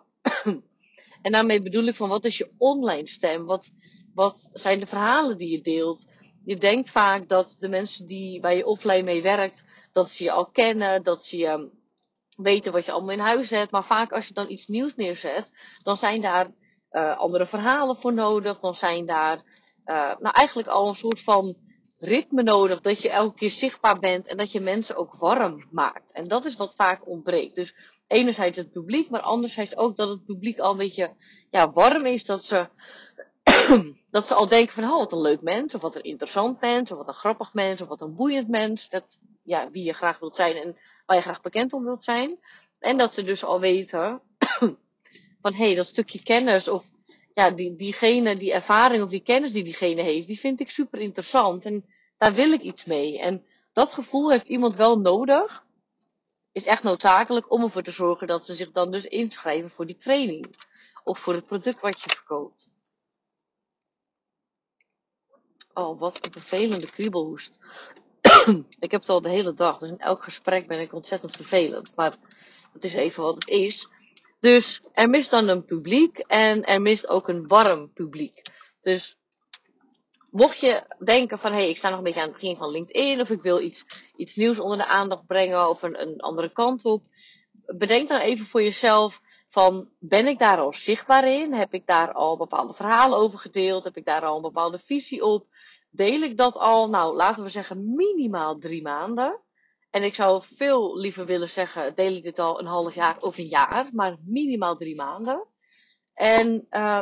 En 1.28 1.34
daarmee 1.34 1.62
bedoel 1.62 1.88
ik 1.88 1.96
van 1.96 2.10
wat 2.10 2.26
is 2.26 2.38
je 2.38 2.52
online 2.58 3.08
stem? 3.08 3.46
Wat, 3.46 3.72
wat 4.14 4.50
zijn 4.54 4.80
de 4.80 4.86
verhalen 4.86 5.38
die 5.38 5.50
je 5.50 5.62
deelt? 5.62 6.12
Je 6.46 6.58
denkt 6.58 6.92
vaak 6.92 7.30
dat 7.30 7.58
de 7.60 7.70
mensen 7.70 8.08
die, 8.08 8.42
waar 8.42 8.56
je 8.56 8.66
offline 8.66 9.04
mee 9.04 9.22
werkt, 9.22 9.66
dat 9.92 10.10
ze 10.10 10.24
je 10.24 10.32
al 10.32 10.46
kennen, 10.52 11.04
dat 11.04 11.26
ze 11.26 11.38
je 11.38 11.70
weten 12.38 12.72
wat 12.72 12.86
je 12.86 12.92
allemaal 12.92 13.12
in 13.12 13.20
huis 13.20 13.50
hebt. 13.50 13.72
Maar 13.72 13.84
vaak 13.84 14.12
als 14.12 14.28
je 14.28 14.34
dan 14.34 14.50
iets 14.50 14.68
nieuws 14.68 14.96
neerzet, 14.96 15.58
dan 15.84 15.98
zijn 15.98 16.22
daar 16.22 16.52
uh, 16.92 17.18
andere 17.18 17.46
verhalen 17.46 17.98
voor 17.98 18.14
nodig. 18.14 18.60
Dan 18.60 18.76
zijn 18.76 19.06
daar 19.06 19.38
uh, 19.86 20.20
nou 20.20 20.36
eigenlijk 20.36 20.68
al 20.68 20.88
een 20.88 20.96
soort 20.96 21.22
van 21.22 21.56
ritme 21.98 22.44
nodig. 22.44 22.82
Dat 22.82 23.02
je 23.02 23.10
elke 23.10 23.38
keer 23.38 23.50
zichtbaar 23.50 24.00
bent 24.00 24.28
en 24.28 24.38
dat 24.38 24.52
je 24.52 24.60
mensen 24.60 24.96
ook 24.96 25.16
warm 25.16 25.68
maakt. 25.72 26.12
En 26.12 26.28
dat 26.28 26.46
is 26.46 26.56
wat 26.56 26.76
vaak 26.76 27.08
ontbreekt. 27.08 27.56
Dus 27.56 27.76
enerzijds 28.08 28.58
het 28.58 28.72
publiek, 28.72 29.10
maar 29.10 29.22
anderzijds 29.22 29.78
ook 29.78 29.96
dat 29.96 30.10
het 30.10 30.26
publiek 30.26 30.60
al 30.60 30.72
een 30.72 30.78
beetje 30.78 31.14
ja, 31.52 31.72
warm 31.72 32.06
is. 32.06 32.26
Dat 32.26 32.44
ze, 32.44 32.68
dat 34.12 34.28
ze 34.28 34.34
al 34.34 34.48
denken 34.48 34.74
van, 34.74 34.84
oh, 34.84 34.98
wat 34.98 35.12
een 35.12 35.22
leuk 35.22 35.42
mens, 35.42 35.76
of 35.76 35.82
wat 35.82 35.96
een 35.96 36.04
interessant 36.04 36.62
mens, 36.62 36.92
of 36.92 36.98
wat 36.98 37.08
een 37.08 37.14
grappig 37.14 37.54
mens, 37.54 37.82
of 37.82 37.88
wat 37.88 38.02
een 38.02 38.16
boeiend 38.16 38.48
mens. 38.48 38.90
Dat, 38.90 39.20
ja, 39.44 39.70
wie 39.72 39.84
je 39.84 39.94
graag 39.94 40.20
wilt 40.20 40.36
zijn 40.36 40.56
en 40.56 40.78
waar 41.06 41.18
je 41.18 41.24
graag 41.24 41.42
bekend 41.42 41.74
om 41.74 41.84
wilt 41.84 42.04
zijn. 42.04 42.40
En 42.80 42.98
dat 42.98 43.14
ze 43.14 43.24
dus 43.24 43.44
al 43.44 43.60
weten 43.60 44.22
van, 45.42 45.54
hé, 45.54 45.66
hey, 45.66 45.76
dat 45.76 45.86
stukje 45.88 46.24
kennis, 46.24 46.68
of 46.68 46.86
ja, 47.34 47.52
die, 47.52 47.76
diegene, 47.76 48.38
die 48.38 48.54
ervaring 48.54 49.04
of 49.04 49.10
die 49.10 49.24
kennis 49.24 49.52
die 49.52 49.64
diegene 49.64 50.02
heeft, 50.02 50.28
die 50.28 50.40
vind 50.40 50.60
ik 50.60 50.72
super 50.72 51.00
interessant. 51.00 51.66
En 51.66 51.86
daar 52.18 52.34
wil 52.34 52.52
ik 52.52 52.62
iets 52.62 52.86
mee. 52.86 53.20
En 53.20 53.46
dat 53.74 53.94
gevoel 53.94 54.32
heeft 54.32 54.48
iemand 54.48 54.76
wel 54.76 55.00
nodig 55.00 55.66
is 56.58 56.66
echt 56.66 56.84
noodzakelijk 56.84 57.52
om 57.52 57.64
ervoor 57.64 57.84
te 57.84 57.92
zorgen 57.92 58.28
dat 58.28 58.46
ze 58.46 58.54
zich 58.54 58.72
dan 58.72 58.92
dus 58.92 59.06
inschrijven 59.06 59.70
voor 59.70 59.86
die 59.86 59.96
training. 59.96 60.56
Of 61.04 61.20
voor 61.20 61.34
het 61.34 61.46
product 61.46 61.80
wat 61.80 62.02
je 62.02 62.10
verkoopt. 62.10 62.72
Oh, 65.74 66.00
wat 66.00 66.26
een 66.26 66.32
vervelende 66.32 66.90
kriebelhoest. 66.90 67.60
ik 68.80 68.92
heb 68.92 69.02
het 69.02 69.10
al 69.10 69.22
de 69.22 69.30
hele 69.30 69.54
dag, 69.54 69.78
dus 69.78 69.90
in 69.90 70.00
elk 70.00 70.24
gesprek 70.24 70.68
ben 70.68 70.80
ik 70.80 70.94
ontzettend 70.94 71.36
vervelend. 71.36 71.96
Maar 71.96 72.18
dat 72.74 72.84
is 72.84 72.94
even 72.94 73.24
wat 73.24 73.36
het 73.36 73.48
is. 73.48 73.88
Dus 74.40 74.82
er 74.92 75.10
mist 75.10 75.30
dan 75.30 75.48
een 75.48 75.66
publiek 75.66 76.18
en 76.18 76.64
er 76.64 76.82
mist 76.82 77.08
ook 77.08 77.28
een 77.28 77.48
warm 77.48 77.94
publiek. 77.94 78.42
Dus 78.82 79.18
mocht 80.38 80.60
je 80.60 80.84
denken 81.04 81.40
van, 81.40 81.52
hé, 81.52 81.58
hey, 81.58 81.70
ik 81.70 81.78
sta 81.78 81.90
nog 81.90 81.98
een 81.98 82.04
beetje 82.04 82.20
aan 82.20 82.28
het 82.28 82.36
begin 82.36 82.56
van 82.56 82.72
LinkedIn, 82.72 83.22
of 83.22 83.30
ik 83.30 83.42
wil 83.42 83.62
iets, 83.62 83.86
iets 84.16 84.36
nieuws 84.36 84.60
onder 84.60 84.78
de 84.78 84.86
aandacht 84.86 85.26
brengen, 85.26 85.70
of 85.70 85.82
een, 85.82 86.02
een 86.02 86.20
andere 86.20 86.52
kant 86.52 86.86
op, 86.86 87.04
bedenk 87.66 88.08
dan 88.08 88.20
even 88.20 88.46
voor 88.46 88.62
jezelf, 88.62 89.22
Van 89.48 89.90
ben 90.00 90.28
ik 90.28 90.40
daar 90.40 90.58
al 90.58 90.74
zichtbaar 90.74 91.28
in? 91.28 91.54
Heb 91.54 91.74
ik 91.74 91.86
daar 91.86 92.12
al 92.14 92.38
bepaalde 92.38 92.74
verhalen 92.74 93.18
over 93.18 93.40
gedeeld? 93.40 93.84
Heb 93.84 93.98
ik 93.98 94.06
daar 94.06 94.22
al 94.22 94.36
een 94.36 94.42
bepaalde 94.42 94.80
visie 94.80 95.24
op? 95.24 95.46
Deel 95.90 96.22
ik 96.22 96.38
dat 96.38 96.58
al, 96.58 96.90
nou 96.90 97.16
laten 97.16 97.44
we 97.44 97.50
zeggen, 97.50 97.96
minimaal 97.96 98.58
drie 98.58 98.82
maanden? 98.82 99.40
En 99.90 100.04
ik 100.04 100.16
zou 100.16 100.44
veel 100.44 100.98
liever 100.98 101.26
willen 101.26 101.50
zeggen, 101.50 101.96
deel 101.96 102.16
ik 102.16 102.24
dit 102.24 102.40
al 102.40 102.60
een 102.60 102.66
half 102.66 102.96
jaar 102.96 103.22
of 103.22 103.38
een 103.38 103.48
jaar, 103.48 103.90
maar 103.94 104.18
minimaal 104.26 104.78
drie 104.78 104.96
maanden. 104.96 105.46
En 106.14 106.68
uh, 106.72 107.02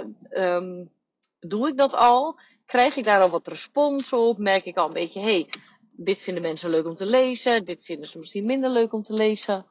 doe 1.47 1.67
ik 1.67 1.77
dat 1.77 1.93
al? 1.93 2.39
Krijg 2.65 2.95
ik 2.95 3.03
daar 3.03 3.21
al 3.21 3.29
wat 3.29 3.47
respons 3.47 4.13
op? 4.13 4.37
Merk 4.37 4.65
ik 4.65 4.77
al 4.77 4.87
een 4.87 4.93
beetje, 4.93 5.19
hey, 5.19 5.49
dit 5.91 6.21
vinden 6.21 6.43
mensen 6.43 6.69
leuk 6.69 6.85
om 6.85 6.95
te 6.95 7.05
lezen, 7.05 7.65
dit 7.65 7.85
vinden 7.85 8.07
ze 8.07 8.17
misschien 8.17 8.45
minder 8.45 8.69
leuk 8.69 8.93
om 8.93 9.01
te 9.01 9.13
lezen. 9.13 9.65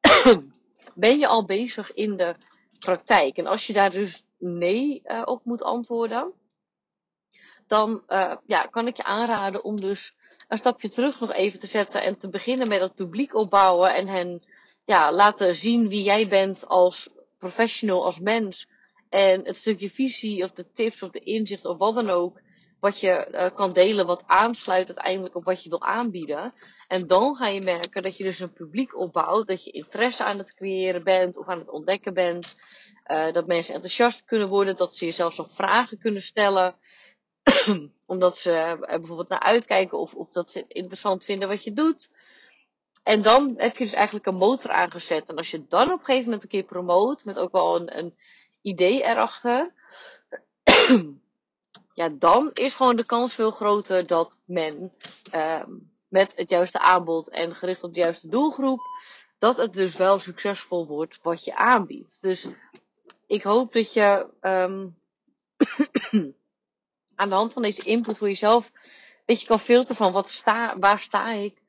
ben 0.94 1.18
je 1.18 1.26
al 1.26 1.44
bezig 1.44 1.92
in 1.92 2.16
de 2.16 2.34
praktijk? 2.78 3.36
En 3.36 3.46
als 3.46 3.66
je 3.66 3.72
daar 3.72 3.90
dus 3.90 4.24
nee 4.38 5.02
uh, 5.04 5.22
op 5.24 5.44
moet 5.44 5.62
antwoorden, 5.62 6.32
dan 7.66 8.02
uh, 8.08 8.36
ja, 8.46 8.62
kan 8.62 8.86
ik 8.86 8.96
je 8.96 9.04
aanraden 9.04 9.64
om 9.64 9.80
dus 9.80 10.16
een 10.48 10.58
stapje 10.58 10.88
terug 10.88 11.20
nog 11.20 11.32
even 11.32 11.60
te 11.60 11.66
zetten 11.66 12.02
en 12.02 12.18
te 12.18 12.28
beginnen 12.28 12.68
met 12.68 12.80
het 12.80 12.94
publiek 12.94 13.34
opbouwen 13.34 13.94
en 13.94 14.06
hen 14.08 14.42
ja, 14.84 15.12
laten 15.12 15.54
zien 15.54 15.88
wie 15.88 16.02
jij 16.02 16.28
bent 16.28 16.66
als 16.66 17.08
professional, 17.38 18.04
als 18.04 18.20
mens. 18.20 18.68
En 19.08 19.44
het 19.44 19.56
stukje 19.56 19.90
visie 19.90 20.44
of 20.44 20.50
de 20.50 20.70
tips 20.72 21.02
of 21.02 21.10
de 21.10 21.20
inzicht 21.20 21.64
of 21.64 21.78
wat 21.78 21.94
dan 21.94 22.10
ook, 22.10 22.40
wat 22.80 23.00
je 23.00 23.28
uh, 23.30 23.56
kan 23.56 23.72
delen, 23.72 24.06
wat 24.06 24.24
aansluit 24.26 24.86
uiteindelijk 24.86 25.34
op 25.34 25.44
wat 25.44 25.62
je 25.62 25.68
wil 25.68 25.82
aanbieden. 25.82 26.54
En 26.88 27.06
dan 27.06 27.36
ga 27.36 27.46
je 27.46 27.60
merken 27.60 28.02
dat 28.02 28.16
je 28.16 28.24
dus 28.24 28.40
een 28.40 28.52
publiek 28.52 28.96
opbouwt, 28.96 29.46
dat 29.46 29.64
je 29.64 29.70
interesse 29.70 30.24
aan 30.24 30.38
het 30.38 30.54
creëren 30.54 31.04
bent 31.04 31.36
of 31.36 31.46
aan 31.46 31.58
het 31.58 31.70
ontdekken 31.70 32.14
bent. 32.14 32.60
Uh, 33.06 33.32
dat 33.32 33.46
mensen 33.46 33.74
enthousiast 33.74 34.24
kunnen 34.24 34.48
worden, 34.48 34.76
dat 34.76 34.96
ze 34.96 35.04
jezelf 35.04 35.36
nog 35.36 35.52
vragen 35.52 35.98
kunnen 35.98 36.22
stellen. 36.22 36.74
Omdat 38.06 38.38
ze 38.38 38.52
er 38.52 38.98
bijvoorbeeld 38.98 39.28
naar 39.28 39.40
uitkijken 39.40 39.98
of, 39.98 40.14
of 40.14 40.32
dat 40.32 40.50
ze 40.50 40.64
interessant 40.68 41.24
vinden 41.24 41.48
wat 41.48 41.64
je 41.64 41.72
doet. 41.72 42.10
En 43.02 43.22
dan 43.22 43.54
heb 43.56 43.76
je 43.76 43.84
dus 43.84 43.92
eigenlijk 43.92 44.26
een 44.26 44.34
motor 44.34 44.70
aangezet. 44.70 45.28
En 45.28 45.36
als 45.36 45.50
je 45.50 45.66
dan 45.68 45.92
op 45.92 45.98
een 45.98 46.04
gegeven 46.04 46.24
moment 46.24 46.42
een 46.42 46.48
keer 46.48 46.64
promoot, 46.64 47.24
met 47.24 47.38
ook 47.38 47.52
wel 47.52 47.76
een, 47.76 47.98
een 47.98 48.14
idee 48.68 49.02
erachter. 49.02 49.72
ja, 51.94 52.08
dan 52.08 52.50
is 52.52 52.74
gewoon 52.74 52.96
de 52.96 53.04
kans 53.04 53.34
veel 53.34 53.50
groter 53.50 54.06
dat 54.06 54.40
men 54.44 54.92
uh, 55.34 55.62
met 56.08 56.32
het 56.36 56.50
juiste 56.50 56.78
aanbod 56.78 57.30
en 57.30 57.54
gericht 57.54 57.82
op 57.82 57.94
de 57.94 58.00
juiste 58.00 58.28
doelgroep, 58.28 58.80
dat 59.38 59.56
het 59.56 59.72
dus 59.72 59.96
wel 59.96 60.18
succesvol 60.18 60.86
wordt 60.86 61.18
wat 61.22 61.44
je 61.44 61.56
aanbiedt. 61.56 62.22
Dus 62.22 62.48
ik 63.26 63.42
hoop 63.42 63.72
dat 63.72 63.92
je 63.92 64.26
um, 64.40 64.96
aan 67.20 67.28
de 67.28 67.34
hand 67.34 67.52
van 67.52 67.62
deze 67.62 67.82
input 67.82 68.18
voor 68.18 68.28
jezelf 68.28 68.70
een 68.74 69.24
beetje 69.24 69.46
kan 69.46 69.60
filteren 69.60 69.96
van 69.96 70.12
wat 70.12 70.30
sta, 70.30 70.78
waar 70.78 71.00
sta 71.00 71.30
ik, 71.30 71.62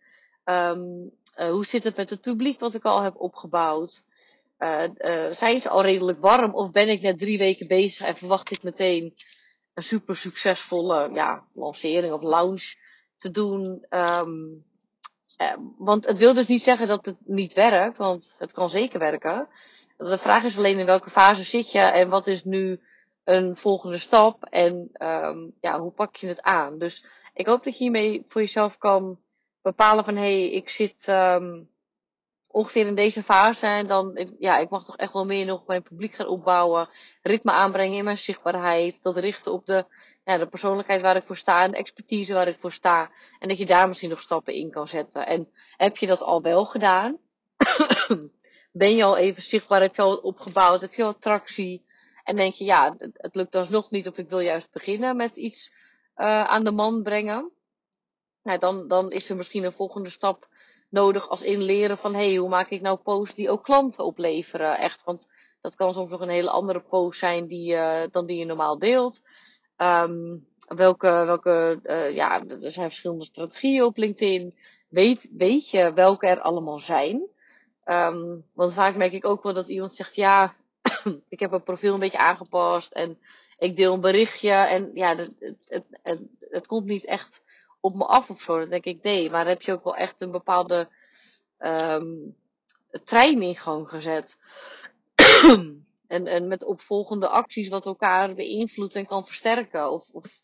um, 0.46 1.12
hoe 1.36 1.66
zit 1.66 1.84
het 1.84 1.96
met 1.96 2.10
het 2.10 2.22
publiek 2.22 2.60
wat 2.60 2.74
ik 2.74 2.84
al 2.84 3.02
heb 3.02 3.16
opgebouwd. 3.16 4.04
Uh, 4.60 4.84
uh, 4.98 5.32
zijn 5.32 5.62
ze 5.62 5.70
al 5.70 5.82
redelijk 5.82 6.20
warm 6.20 6.54
of 6.56 6.72
ben 6.72 6.90
ik 6.90 7.02
net 7.02 7.18
drie 7.18 7.38
weken 7.38 7.68
bezig 7.68 8.06
en 8.08 8.16
verwacht 8.16 8.52
ik 8.52 8.64
meteen 8.64 9.14
een 9.74 9.84
super 9.84 10.16
succesvolle 10.16 11.10
ja, 11.14 11.44
lancering 11.54 12.14
of 12.14 12.22
launch 12.22 12.76
te 13.18 13.32
doen. 13.32 13.86
Um, 13.90 14.66
uh, 15.38 15.58
want 15.78 16.06
het 16.06 16.18
wil 16.18 16.34
dus 16.34 16.48
niet 16.48 16.64
zeggen 16.64 16.88
dat 16.88 17.06
het 17.06 17.18
niet 17.26 17.54
werkt, 17.54 17.98
want 17.98 18.36
het 18.38 18.54
kan 18.54 18.70
zeker 18.70 19.00
werken. 19.00 19.48
De 19.98 20.18
vraag 20.18 20.44
is 20.44 20.58
alleen 20.58 20.80
in 20.80 20.86
welke 20.86 21.10
fase 21.10 21.44
zit 21.44 21.72
je 21.72 21.80
en 21.80 22.10
wat 22.10 22.28
is 22.28 22.44
nu 22.44 22.80
een 23.24 23.56
volgende 23.56 23.98
stap 23.98 24.44
en 24.44 24.90
um, 24.98 25.54
ja, 25.62 25.80
hoe 25.80 25.92
pak 25.92 26.16
je 26.16 26.28
het 26.28 26.42
aan. 26.42 26.78
Dus 26.78 27.06
ik 27.34 27.46
hoop 27.46 27.64
dat 27.64 27.78
je 27.78 27.84
hiermee 27.84 28.24
voor 28.28 28.42
jezelf 28.42 28.78
kan 28.78 29.20
bepalen 29.62 30.04
van 30.04 30.16
hé, 30.16 30.22
hey, 30.22 30.50
ik 30.50 30.70
zit 30.70 31.08
um, 31.08 31.70
ongeveer 32.52 32.88
in 32.88 32.96
deze 32.96 33.24
fase. 33.24 33.68
En 33.68 33.88
dan, 33.88 34.36
ja, 34.40 34.58
ik 34.58 34.70
mag 34.70 34.86
toch 34.86 34.98
echt 34.98 35.14
wel 35.14 35.26
meer 35.26 35.46
nog 35.46 35.66
mijn 35.66 35.84
publiek 35.84 36.14
gaan 36.14 36.28
opbouwen. 36.28 36.90
Ritme 37.22 37.52
aanbrengen 37.52 37.98
in 37.98 38.04
mijn 38.04 38.18
zichtbaarheid. 38.18 39.04
Dat 39.04 39.18
richten 39.18 39.52
op 39.52 39.66
de, 39.66 39.86
ja, 40.24 40.38
de 40.38 40.48
persoonlijkheid 40.48 41.02
waar 41.02 41.16
ik 41.16 41.26
voor 41.26 41.38
sta. 41.38 41.64
En 41.64 41.72
de 41.72 41.78
expertise 41.78 42.34
waar 42.34 42.48
ik 42.48 42.60
voor 42.60 42.72
sta. 42.72 43.12
En 43.40 43.48
dat 43.48 43.58
je 43.58 43.66
daar 43.66 43.88
misschien 43.88 44.10
nog 44.10 44.22
stappen 44.22 44.54
in 44.54 44.72
kan 44.72 44.88
zetten. 44.88 45.28
En 45.28 45.50
heb 45.78 45.98
je 45.98 46.08
dat 46.08 46.22
al 46.22 46.42
wel 46.42 46.66
gedaan? 46.66 47.18
ben 48.72 48.96
je 48.96 49.04
al 49.04 49.18
even 49.18 49.42
zichtbaar? 49.42 49.82
Heb 49.82 49.96
je 49.96 50.02
al 50.02 50.18
opgebouwd? 50.18 50.82
Heb 50.82 50.94
je 50.94 51.04
al 51.04 51.18
tractie? 51.18 51.86
En 52.24 52.36
denk 52.36 52.54
je, 52.54 52.66
ja, 52.66 52.96
het 53.14 53.36
lukt 53.36 53.56
alsnog 53.56 53.90
niet. 53.90 54.08
Of 54.08 54.18
ik 54.18 54.30
wil 54.30 54.40
juist 54.40 54.72
beginnen 54.72 55.16
met 55.16 55.36
iets 55.36 55.72
uh, 56.16 56.44
aan 56.44 56.64
de 56.64 56.72
man 56.72 57.04
brengen. 57.04 57.52
Nou, 58.44 58.60
dan, 58.60 58.88
dan 58.88 59.12
is 59.12 59.30
er 59.30 59.36
misschien 59.36 59.64
een 59.64 59.72
volgende 59.72 60.10
stap 60.10 60.48
nodig 60.90 61.30
als 61.30 61.42
inleren 61.42 61.98
van 61.98 62.14
hé, 62.14 62.26
hey, 62.26 62.36
hoe 62.36 62.50
maak 62.50 62.70
ik 62.70 62.82
nou 62.82 62.98
posts 62.98 63.36
die 63.36 63.50
ook 63.50 63.64
klanten 63.64 64.06
opleveren? 64.06 64.78
Echt, 64.78 65.04
want 65.04 65.28
dat 65.62 65.76
kan 65.76 65.94
soms 65.94 66.10
nog 66.12 66.22
een 66.22 66.30
hele 66.30 66.50
andere 66.50 66.80
post 66.80 67.20
zijn 67.20 67.48
die, 67.48 67.74
uh, 67.74 68.04
dan 68.12 68.26
die 68.26 68.38
je 68.38 68.46
normaal 68.46 68.80
deelt. 68.80 69.22
Um, 69.78 70.48
welke, 70.68 71.08
welke, 71.08 71.80
uh, 71.84 72.16
ja, 72.16 72.46
er 72.48 72.72
zijn 72.72 72.88
verschillende 72.88 73.26
strategieën 73.26 73.84
op 73.84 73.98
LinkedIn. 73.98 74.56
Weet, 74.90 75.30
weet 75.38 75.70
je 75.70 75.94
welke 75.94 76.28
er 76.28 76.42
allemaal 76.42 76.80
zijn? 76.80 77.28
Um, 77.86 78.46
want 78.54 78.74
vaak 78.74 78.96
merk 78.96 79.14
ik 79.14 79.26
ook 79.26 79.44
wel 79.44 79.54
dat 79.54 79.70
iemand 79.70 79.96
zegt, 79.96 80.16
ja, 80.16 80.56
ik 81.30 81.40
heb 81.40 81.50
mijn 81.50 81.64
profiel 81.64 81.94
een 81.94 82.00
beetje 82.00 82.18
aangepast 82.18 82.92
en 82.92 83.18
ik 83.58 83.76
deel 83.76 83.94
een 83.94 84.02
berichtje 84.02 84.52
en 84.52 84.92
ja, 84.94 85.16
het, 85.16 85.32
het, 85.68 85.86
het, 86.02 86.22
het 86.40 86.68
komt 86.68 86.86
niet 86.86 87.06
echt 87.06 87.44
op 87.80 87.96
me 87.96 88.06
af 88.06 88.30
of 88.30 88.42
zo. 88.42 88.60
Dan 88.60 88.70
denk 88.70 88.86
ik, 88.86 89.04
nee, 89.04 89.30
maar 89.30 89.48
heb 89.48 89.62
je 89.62 89.72
ook 89.72 89.84
wel 89.84 89.96
echt 89.96 90.22
een 90.22 90.32
bepaalde 90.32 90.90
um, 91.60 92.36
trein 93.04 93.42
in 93.42 93.56
gezet. 93.88 94.38
en, 96.08 96.26
en 96.26 96.48
met 96.48 96.66
opvolgende 96.66 97.28
acties 97.28 97.70
wat 97.70 97.86
elkaar 97.86 98.36
beïnvloedt 98.36 98.96
en 98.96 99.06
kan 99.06 99.26
versterken. 99.26 99.92
Of, 99.92 100.10
of 100.12 100.42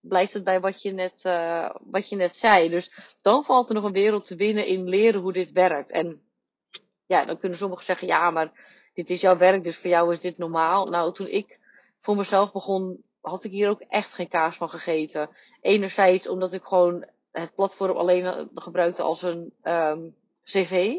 blijft 0.00 0.32
het 0.32 0.44
bij 0.44 0.60
wat 0.60 0.82
je, 0.82 0.92
net, 0.92 1.24
uh, 1.26 1.70
wat 1.80 2.08
je 2.08 2.16
net 2.16 2.36
zei. 2.36 2.68
Dus 2.68 3.16
dan 3.22 3.44
valt 3.44 3.68
er 3.68 3.74
nog 3.74 3.84
een 3.84 3.92
wereld 3.92 4.26
te 4.26 4.36
winnen 4.36 4.66
in 4.66 4.88
leren 4.88 5.20
hoe 5.20 5.32
dit 5.32 5.52
werkt. 5.52 5.90
En 5.90 6.22
ja, 7.06 7.24
dan 7.24 7.38
kunnen 7.38 7.58
sommigen 7.58 7.84
zeggen, 7.84 8.06
ja, 8.06 8.30
maar 8.30 8.52
dit 8.94 9.10
is 9.10 9.20
jouw 9.20 9.36
werk, 9.36 9.64
dus 9.64 9.76
voor 9.76 9.90
jou 9.90 10.12
is 10.12 10.20
dit 10.20 10.38
normaal. 10.38 10.86
Nou, 10.86 11.14
toen 11.14 11.28
ik 11.28 11.58
voor 12.00 12.16
mezelf 12.16 12.52
begon 12.52 13.02
had 13.20 13.44
ik 13.44 13.50
hier 13.50 13.68
ook 13.68 13.80
echt 13.80 14.14
geen 14.14 14.28
kaas 14.28 14.56
van 14.56 14.70
gegeten. 14.70 15.30
Enerzijds 15.60 16.28
omdat 16.28 16.52
ik 16.52 16.62
gewoon 16.62 17.06
het 17.32 17.54
platform 17.54 17.96
alleen 17.96 18.50
gebruikte 18.54 19.02
als 19.02 19.22
een 19.22 19.52
um, 19.62 20.14
cv. 20.44 20.98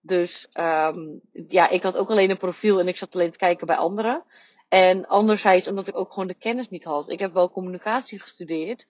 Dus 0.00 0.48
um, 0.52 1.20
ja, 1.32 1.68
ik 1.68 1.82
had 1.82 1.96
ook 1.96 2.10
alleen 2.10 2.30
een 2.30 2.38
profiel 2.38 2.80
en 2.80 2.88
ik 2.88 2.96
zat 2.96 3.14
alleen 3.14 3.30
te 3.30 3.38
kijken 3.38 3.66
bij 3.66 3.76
anderen. 3.76 4.24
En 4.68 5.06
anderzijds 5.06 5.68
omdat 5.68 5.88
ik 5.88 5.96
ook 5.96 6.12
gewoon 6.12 6.28
de 6.28 6.34
kennis 6.34 6.68
niet 6.68 6.84
had. 6.84 7.10
Ik 7.10 7.20
heb 7.20 7.32
wel 7.32 7.50
communicatie 7.50 8.20
gestudeerd. 8.20 8.86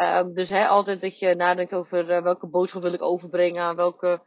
Um, 0.00 0.34
dus 0.34 0.48
hè, 0.48 0.66
altijd 0.66 1.00
dat 1.00 1.18
je 1.18 1.34
nadenkt 1.34 1.74
over 1.74 2.10
uh, 2.10 2.22
welke 2.22 2.46
boodschap 2.46 2.82
wil 2.82 2.92
ik 2.92 3.02
overbrengen, 3.02 3.76
welke 3.76 4.22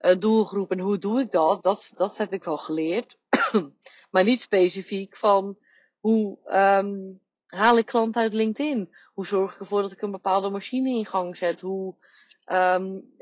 uh, 0.00 0.18
doelgroep 0.18 0.70
en 0.70 0.78
hoe 0.78 0.98
doe 0.98 1.20
ik 1.20 1.30
dat. 1.30 1.62
Dat, 1.62 1.92
dat 1.96 2.16
heb 2.16 2.32
ik 2.32 2.44
wel 2.44 2.56
geleerd. 2.56 3.16
maar 4.10 4.24
niet 4.24 4.40
specifiek 4.40 5.16
van 5.16 5.56
hoe 6.02 6.38
um, 6.46 7.20
haal 7.46 7.78
ik 7.78 7.86
klanten 7.86 8.22
uit 8.22 8.32
LinkedIn? 8.32 8.94
Hoe 9.14 9.26
zorg 9.26 9.54
ik 9.54 9.60
ervoor 9.60 9.82
dat 9.82 9.92
ik 9.92 10.02
een 10.02 10.10
bepaalde 10.10 10.50
machine 10.50 10.88
in 10.88 11.06
gang 11.06 11.36
zet? 11.36 11.60
Hoe 11.60 11.94
um, 12.46 13.12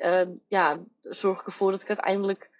ja, 0.48 0.80
zorg 1.02 1.40
ik 1.40 1.46
ervoor 1.46 1.70
dat 1.70 1.82
ik 1.82 1.88
uiteindelijk 1.88 2.50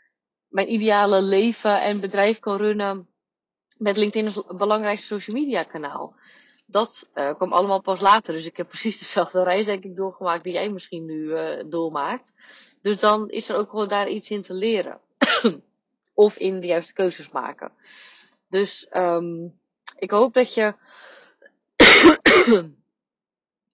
mijn 0.48 0.72
ideale 0.72 1.22
leven 1.22 1.82
en 1.82 2.00
bedrijf 2.00 2.38
kan 2.38 2.56
runnen 2.56 3.08
met 3.76 3.96
LinkedIn 3.96 4.26
als 4.26 4.56
belangrijkste 4.56 5.06
social 5.06 5.36
media 5.36 5.62
kanaal? 5.62 6.14
Dat 6.66 7.10
uh, 7.14 7.34
kwam 7.34 7.52
allemaal 7.52 7.80
pas 7.80 8.00
later. 8.00 8.34
Dus 8.34 8.46
ik 8.46 8.56
heb 8.56 8.68
precies 8.74 8.98
dezelfde 8.98 9.42
reis 9.42 9.66
denk 9.66 9.84
ik 9.84 9.96
doorgemaakt 9.96 10.44
die 10.44 10.52
jij 10.52 10.70
misschien 10.70 11.04
nu 11.04 11.16
uh, 11.16 11.64
doormaakt. 11.68 12.32
Dus 12.82 12.98
dan 12.98 13.28
is 13.28 13.48
er 13.48 13.56
ook 13.56 13.72
wel 13.72 13.88
daar 13.88 14.08
iets 14.08 14.30
in 14.30 14.42
te 14.42 14.54
leren. 14.54 15.00
of 16.14 16.36
in 16.36 16.60
de 16.60 16.66
juiste 16.66 16.92
keuzes 16.92 17.30
maken. 17.30 17.72
Dus 18.48 18.86
um, 18.92 19.59
ik 19.97 20.11
hoop 20.11 20.35
dat 20.35 20.54
je 20.54 20.75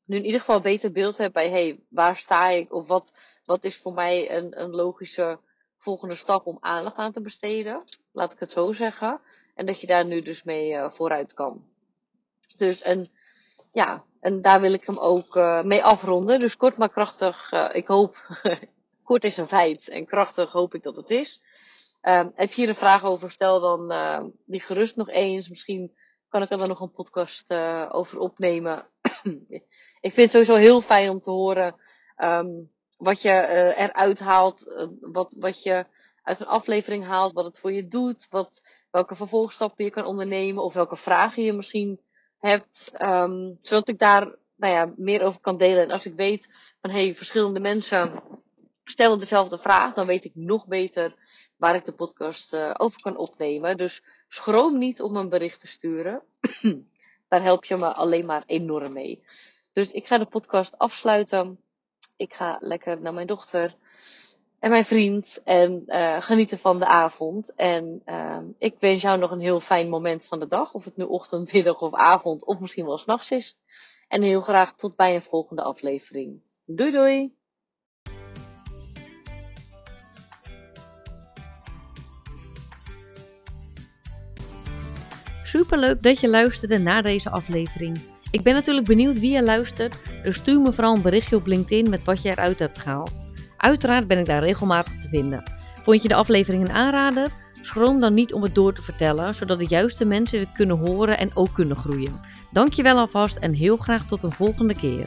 nu 0.05 0.17
in 0.17 0.25
ieder 0.25 0.41
geval 0.41 0.57
een 0.57 0.63
beter 0.63 0.93
beeld 0.93 1.19
hebt 1.19 1.33
bij, 1.33 1.51
hey, 1.51 1.81
waar 1.89 2.17
sta 2.17 2.49
ik? 2.49 2.73
Of 2.73 2.87
wat, 2.87 3.15
wat 3.45 3.65
is 3.65 3.77
voor 3.77 3.93
mij 3.93 4.37
een, 4.37 4.61
een 4.61 4.71
logische 4.71 5.39
volgende 5.79 6.15
stap 6.15 6.47
om 6.47 6.57
aandacht 6.61 6.97
aan 6.97 7.13
te 7.13 7.21
besteden? 7.21 7.83
Laat 8.13 8.33
ik 8.33 8.39
het 8.39 8.53
zo 8.53 8.73
zeggen. 8.73 9.21
En 9.55 9.67
dat 9.67 9.81
je 9.81 9.87
daar 9.87 10.05
nu 10.05 10.23
dus 10.23 10.43
mee 10.43 10.73
uh, 10.73 10.91
vooruit 10.91 11.35
kan. 11.35 11.65
Dus 12.57 12.83
en 12.83 13.11
ja, 13.73 14.05
en 14.21 14.43
daar 14.43 14.61
wil 14.61 14.73
ik 14.73 14.87
hem 14.87 14.99
ook 14.99 15.37
uh, 15.37 15.63
mee 15.63 15.85
afronden. 15.85 16.39
Dus 16.39 16.57
kort 16.57 16.77
maar 16.77 16.91
krachtig. 16.91 17.53
Uh, 17.53 17.69
ik 17.73 17.87
hoop, 17.87 18.17
kort 19.05 19.25
is 19.25 19.37
een 19.37 19.49
feit. 19.49 19.89
En 19.89 20.07
krachtig 20.07 20.53
hoop 20.53 20.75
ik 20.75 20.83
dat 20.83 20.97
het 20.97 21.11
is. 21.11 21.43
Ehm, 22.01 22.29
heb 22.35 22.49
je 22.49 22.55
hier 22.55 22.69
een 22.69 22.75
vraag 22.75 23.05
over, 23.05 23.31
stel 23.31 23.61
dan 23.61 24.33
die 24.45 24.61
gerust 24.61 24.97
nog 24.97 25.09
eens. 25.09 25.49
Misschien 25.49 25.93
kan 26.29 26.43
ik 26.43 26.51
er 26.51 26.59
dan 26.59 26.69
nog 26.69 26.81
een 26.81 26.93
podcast 26.93 27.51
uh, 27.51 27.89
over 27.89 28.19
opnemen. 28.19 28.87
ik 30.01 30.13
vind 30.13 30.17
het 30.17 30.31
sowieso 30.31 30.55
heel 30.55 30.81
fijn 30.81 31.11
om 31.11 31.21
te 31.21 31.31
horen 31.31 31.75
um, 32.17 32.71
wat 32.97 33.23
je 33.23 33.29
uh, 33.29 33.81
eruit 33.81 34.21
haalt. 34.21 34.89
wat, 35.01 35.37
wat 35.39 35.63
je 35.63 35.87
uit 36.23 36.41
een 36.41 36.47
aflevering 36.47 37.05
haalt. 37.05 37.33
Wat 37.33 37.45
het 37.45 37.59
voor 37.59 37.73
je 37.73 37.89
doet. 37.89 38.27
Wat, 38.31 38.63
welke 38.91 39.15
vervolgstappen 39.15 39.85
je 39.85 39.91
kan 39.91 40.05
ondernemen. 40.05 40.63
Of 40.63 40.75
welke 40.75 40.97
vragen 40.97 41.43
je 41.43 41.53
misschien 41.53 42.01
hebt. 42.39 42.93
Um, 42.99 43.59
zodat 43.63 43.89
ik 43.89 43.99
daar 43.99 44.35
nou 44.57 44.73
ja, 44.73 44.93
meer 44.97 45.23
over 45.23 45.41
kan 45.41 45.59
delen. 45.59 45.83
En 45.83 45.91
als 45.91 46.07
ik 46.07 46.15
weet 46.15 46.75
van 46.81 46.91
hey, 46.91 47.15
verschillende 47.15 47.61
mensen 47.61 48.23
stellen 48.85 49.19
dezelfde 49.19 49.59
vraag, 49.59 49.95
dan 49.95 50.07
weet 50.07 50.25
ik 50.25 50.35
nog 50.35 50.67
beter 50.67 51.15
waar 51.57 51.75
ik 51.75 51.85
de 51.85 51.93
podcast 51.93 52.55
uh, 52.55 52.75
over 52.77 53.01
kan 53.03 53.17
opnemen. 53.17 53.77
Dus 53.77 54.03
schroom 54.29 54.79
niet 54.79 55.03
om 55.03 55.17
een 55.17 55.29
bericht 55.29 55.61
te 55.61 55.67
sturen. 55.67 56.23
Daar 57.29 57.43
help 57.43 57.65
je 57.65 57.77
me 57.77 57.95
alleen 57.95 58.27
maar 58.27 58.43
enorm 58.47 58.93
mee. 58.93 59.23
Dus 59.73 59.91
ik 59.91 60.07
ga 60.07 60.19
de 60.19 60.27
podcast 60.27 60.79
afsluiten. 60.79 61.61
Ik 62.17 62.35
ga 62.35 62.57
lekker 62.61 63.01
naar 63.01 63.15
mijn 63.15 63.27
dochter 63.27 63.77
en 64.59 64.71
mijn 64.71 64.85
vriend 64.85 65.41
en 65.45 65.83
uh, 65.87 66.23
genieten 66.23 66.59
van 66.59 66.79
de 66.79 66.87
avond. 66.87 67.55
En 67.55 68.03
uh, 68.07 68.39
ik 68.59 68.77
wens 68.79 69.03
jou 69.03 69.19
nog 69.19 69.31
een 69.31 69.41
heel 69.41 69.61
fijn 69.61 69.89
moment 69.89 70.27
van 70.27 70.39
de 70.39 70.47
dag. 70.47 70.75
Of 70.75 70.85
het 70.85 70.97
nu 70.97 71.05
ochtend, 71.05 71.53
middag 71.53 71.81
of 71.81 71.95
avond 71.95 72.45
of 72.45 72.59
misschien 72.59 72.87
wel 72.87 72.99
s'nachts 72.99 73.31
is. 73.31 73.59
En 74.09 74.23
heel 74.23 74.41
graag 74.41 74.75
tot 74.75 74.97
bij 74.97 75.15
een 75.15 75.23
volgende 75.23 75.63
aflevering. 75.63 76.41
Doei 76.65 76.91
doei! 76.91 77.35
Superleuk 85.47 86.03
dat 86.03 86.21
je 86.21 86.29
luisterde 86.29 86.79
naar 86.79 87.03
deze 87.03 87.31
aflevering. 87.31 87.99
Ik 88.31 88.43
ben 88.43 88.55
natuurlijk 88.55 88.87
benieuwd 88.87 89.19
wie 89.19 89.31
je 89.31 89.43
luistert, 89.43 89.95
dus 90.23 90.37
stuur 90.37 90.61
me 90.61 90.73
vooral 90.73 90.95
een 90.95 91.03
berichtje 91.03 91.37
op 91.37 91.47
LinkedIn 91.47 91.91
met 91.91 92.05
wat 92.05 92.23
je 92.23 92.31
eruit 92.31 92.59
hebt 92.59 92.79
gehaald. 92.79 93.21
Uiteraard 93.57 94.07
ben 94.07 94.19
ik 94.19 94.27
daar 94.27 94.43
regelmatig 94.43 94.99
te 94.99 95.09
vinden. 95.09 95.43
Vond 95.83 96.03
je 96.03 96.09
de 96.09 96.15
aflevering 96.15 96.63
een 96.63 96.75
aanrader? 96.75 97.29
Schroom 97.63 98.01
dan 98.01 98.15
niet 98.15 98.33
om 98.33 98.43
het 98.43 98.55
door 98.55 98.73
te 98.73 98.83
vertellen, 98.83 99.35
zodat 99.35 99.59
de 99.59 99.67
juiste 99.69 100.05
mensen 100.05 100.39
dit 100.39 100.53
kunnen 100.53 100.79
horen 100.79 101.19
en 101.19 101.31
ook 101.35 101.55
kunnen 101.55 101.77
groeien. 101.77 102.21
Dankjewel 102.53 102.99
alvast 102.99 103.37
en 103.37 103.53
heel 103.53 103.77
graag 103.77 104.07
tot 104.07 104.23
een 104.23 104.33
volgende 104.33 104.75
keer. 104.75 105.05